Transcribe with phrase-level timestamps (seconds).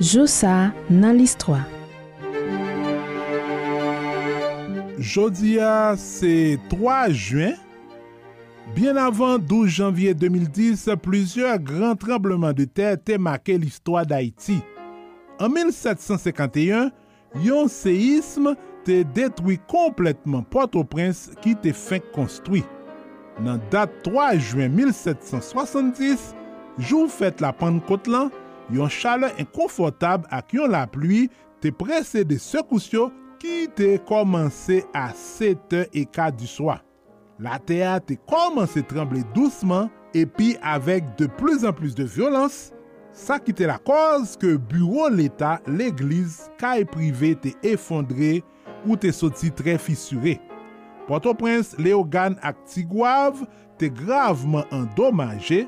[0.00, 1.60] Josa nan listwa
[4.98, 7.54] Jodia se 3 juen
[8.74, 14.58] Bien avant 12 janvier 2010, plusieurs grands tremblements de terre te marqué l'histoire d'Haïti.
[15.38, 16.90] En 1751,
[17.44, 22.64] yon séisme te détruit complètement Port-au-Prince ki te fin construit.
[23.44, 26.32] nan dat 3 juen 1770,
[26.78, 28.32] jou fèt la pankot lan,
[28.74, 31.26] yon chale inkonfortab ak yon la ploui
[31.62, 33.08] te prese de sekousyo
[33.42, 36.78] ki te komanse a 7 e 4 du swa.
[37.38, 42.72] La teya te komanse tremble douceman epi avek de plus an plus de violans,
[43.14, 48.38] sa ki te la koz ke bureau l'Etat, l'Eglise, ka e prive te efondre
[48.84, 50.38] ou te soti tre fissure.
[51.08, 53.48] Port-au-Prince, Léogane ak Tigouave
[53.80, 55.64] te graveman endomaje,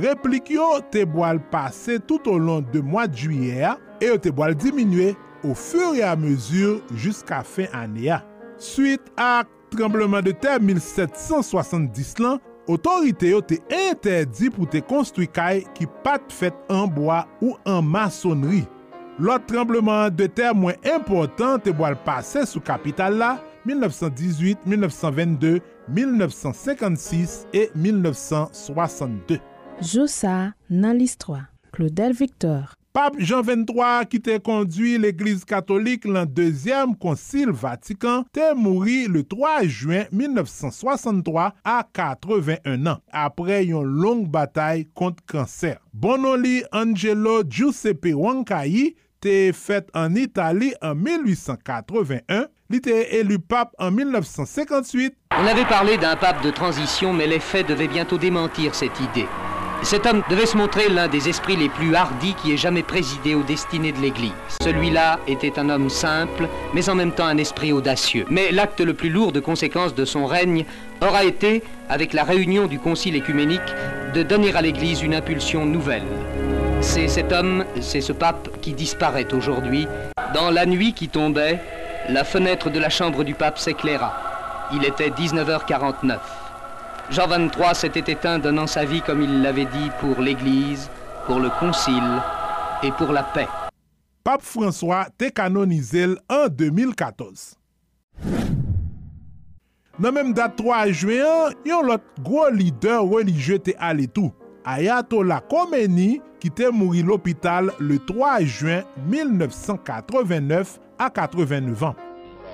[0.00, 4.54] replik yo te boal pase tout au long de mwa d'juyer e yo te boal
[4.56, 8.22] diminue ou fur e a mesur jiska fin ane a.
[8.62, 12.38] Suite ak trembleman de ter 1770 lan,
[12.70, 13.58] otorite yo te
[13.90, 18.62] interdi pou te konstwi kay ki pat fet an boa ou an masonri.
[19.18, 23.34] Lot trembleman de ter mwen important te boal pase sou kapital la,
[23.66, 29.40] 1918, 1922, 1956 et 1962.
[29.80, 31.46] Joussa nan l'histoire.
[31.72, 32.74] Claudel Victor.
[32.94, 39.24] Pape Jean XXIII ki te kondwi l'Eglise Katolik lan Dezyem Konsil Vatikan te mouri le
[39.26, 45.80] 3 Juen 1963 a 81 an apre yon long batay kont kanser.
[45.90, 53.90] Bonoli Angelo Giuseppe Wancayi te fet an Itali an 1881 li te elu pape an
[53.90, 55.14] 1958.
[55.38, 59.28] On avait parlé d'un pape de transition mais les faits devaient bientôt démentir cette idée.
[59.82, 63.34] Cet homme devait se montrer l'un des esprits les plus hardis qui ait jamais présidé
[63.34, 64.32] aux destinées de l'Église.
[64.62, 68.24] Celui-là était un homme simple, mais en même temps un esprit audacieux.
[68.30, 70.64] Mais l'acte le plus lourd de conséquences de son règne
[71.02, 73.60] aura été, avec la réunion du Concile écuménique,
[74.14, 76.06] de donner à l'Église une impulsion nouvelle.
[76.80, 79.86] C'est cet homme, c'est ce pape qui disparaît aujourd'hui.
[80.32, 81.60] Dans la nuit qui tombait,
[82.08, 84.12] la fenêtre de la chambre du pape s'éclaira.
[84.72, 86.18] Il était 19h49.
[87.10, 90.90] Jean XXIII s'était éteint donnant sa vie comme il l'avait dit pour l'Église,
[91.26, 92.22] pour le Concile
[92.82, 93.48] et pour la paix.
[94.22, 97.56] Pape François te kanonizel en 2014.
[99.94, 104.32] Nan menm dat 3 juen, yon lot gwo lider religye te ale tou.
[104.66, 111.94] Ayatollah Khomeini ki te mouri l'opital le 3 juen 1989 a 89 ans.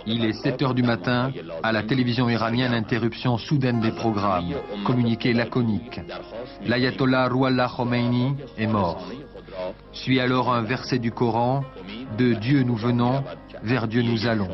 [0.06, 1.30] Il est 7 heures du matin.
[1.62, 4.54] À la télévision iranienne, interruption soudaine des programmes.
[4.84, 6.00] Communiqué laconique.
[6.64, 9.06] L'ayatollah Rouallah Khomeini est mort.
[9.92, 11.64] Suit alors un verset du Coran.
[12.16, 13.22] De Dieu nous venons,
[13.62, 14.48] vers Dieu nous allons.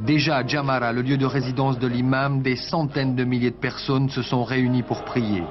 [0.00, 4.08] Déjà à Jamara, le lieu de résidence de l'imam, des centaines de milliers de personnes
[4.08, 5.44] se sont réunies pour prier.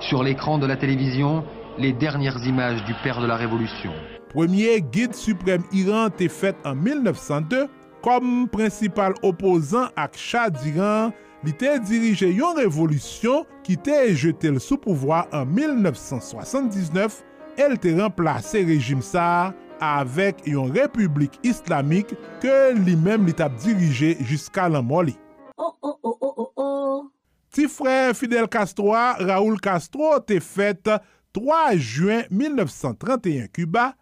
[0.00, 1.44] Sur l'écran de la télévision,
[1.78, 3.92] les dernières images du père de la révolution.
[4.28, 7.66] Premier guide suprême Iran te fèt en 1902
[8.04, 11.10] kom prinsipal opozant ak Shah d'Iran
[11.44, 17.20] li te dirije yon revolusyon ki te jete l sou pouvoi an 1979
[17.60, 19.50] el te remplase rejim sa
[19.82, 22.14] avèk yon republik islamik
[22.44, 25.16] ke li mem li tap dirije jiska lan moli.
[25.56, 27.00] Oh, oh, oh, oh, oh, oh.
[27.50, 30.86] Ti frè Fidel Castro Raoul Castro te fèt
[31.36, 33.92] 3 juen 1931 Cuba,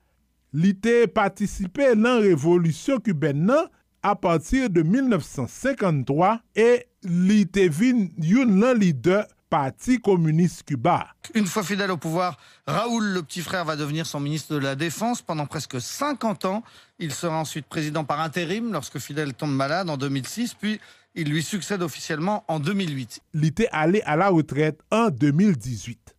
[0.57, 3.67] li te patisipe nan revolusyon kuben nan
[4.03, 11.07] a patir de 1953 et li te vin yon lan leader Parti communiste Cuba.
[11.35, 12.37] Une fois fidèle au pouvoir,
[12.67, 16.63] Raoul, le petit frère, va devenir son ministre de la Défense pendant presque 50 ans.
[16.99, 20.79] Il sera ensuite président par intérim lorsque Fidel tombe malade en 2006, puis
[21.15, 23.23] il lui succède officiellement en 2008.
[23.33, 26.18] Il était allé à la retraite en 2018.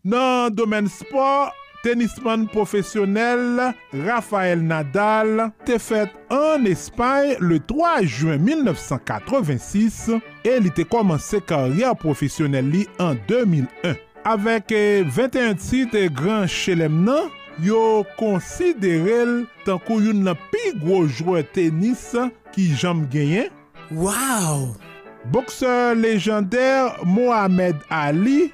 [0.00, 1.52] Nan domen sport,
[1.84, 3.74] tenisman profesyonel
[4.06, 9.98] Rafael Nadal te fet an Espany le 3 juen 1986
[10.48, 13.98] e li te komanse karyer profesyonel li an 2001.
[14.30, 14.72] Avek
[15.12, 17.28] 21 tit e gran chelem nan,
[17.60, 22.08] yo konsiderel tankou yon nan pi gwo jwè tenis
[22.54, 23.52] ki jam genyen.
[23.92, 24.70] Waw!
[25.28, 28.48] Bokseur lejandèr Mohamed Ali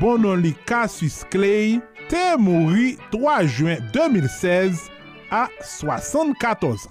[0.00, 4.90] bonon li Cassius Clay, te mouri 3 juen 2016
[5.30, 6.90] a 74 ans.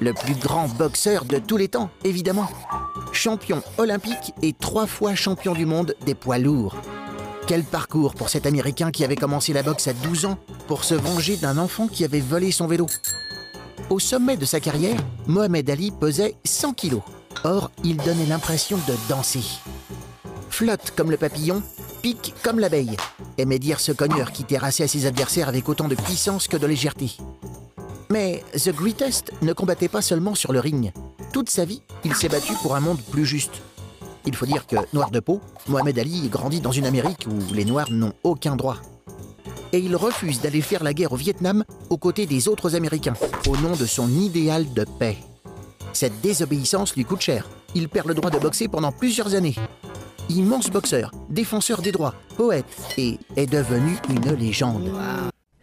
[0.00, 2.48] le plus grand boxeur de tous les temps, évidemment.
[3.12, 6.76] Champion olympique et trois fois champion du monde des poids lourds.
[7.46, 10.94] Quel parcours pour cet Américain qui avait commencé la boxe à 12 ans pour se
[10.94, 12.86] venger d'un enfant qui avait volé son vélo?
[13.88, 17.02] Au sommet de sa carrière, Mohamed Ali pesait 100 kilos.
[17.44, 19.44] Or, il donnait l'impression de danser.
[20.50, 21.62] Flotte comme le papillon,
[22.42, 22.96] comme l'abeille,
[23.38, 27.16] aimait dire ce cogneur qui terrassait ses adversaires avec autant de puissance que de légèreté.
[28.10, 30.92] Mais The Greatest ne combattait pas seulement sur le ring.
[31.32, 33.62] Toute sa vie, il s'est battu pour un monde plus juste.
[34.24, 37.64] Il faut dire que, noir de peau, Mohamed Ali grandit dans une Amérique où les
[37.64, 38.78] Noirs n'ont aucun droit.
[39.72, 43.14] Et il refuse d'aller faire la guerre au Vietnam aux côtés des autres Américains,
[43.48, 45.18] au nom de son idéal de paix.
[45.92, 47.48] Cette désobéissance lui coûte cher.
[47.74, 49.56] Il perd le droit de boxer pendant plusieurs années.
[50.28, 52.66] Immense boxeur, défenseur des droits, poète
[52.98, 54.90] et est devenu une légende.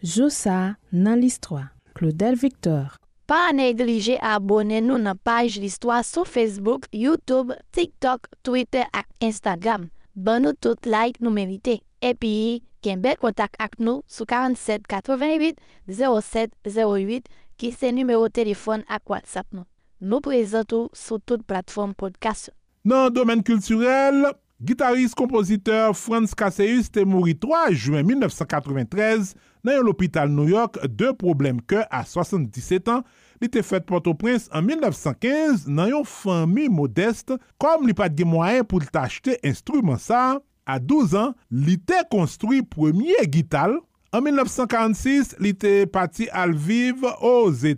[0.02, 1.68] Josa dans l'histoire.
[1.94, 2.96] Claudel Victor.
[3.26, 8.82] Pa négliger à abonner nous na page l'histoire sur Facebook, YouTube, TikTok, Twitter
[9.20, 9.88] et Instagram.
[10.16, 11.82] Bon nous tout like nous mériter.
[12.02, 12.62] Et puis,
[13.20, 15.56] contact avec nous sur 47 88
[15.88, 17.26] 07 08
[17.56, 19.64] qui c'est numéro de téléphone à WhatsApp nous.
[20.00, 22.50] Nous présentons sur toute plateforme podcast.
[22.84, 24.26] Dans le domaine culturel,
[24.62, 29.34] Gitarist kompoziteur Franz Casseus te mouri 3 juen 1993
[29.66, 33.02] nan yon l'hôpital New York de problem ke a 77 an
[33.42, 38.66] li te fèt Port-au-Prince an 1915 nan yon fami modeste kom li pat gen mwayen
[38.68, 40.38] pou te achete instrument sa.
[40.64, 43.76] A 12 an, li te konstrui premye gital.
[44.14, 47.72] An 1946, li te pati al viv o Zeta.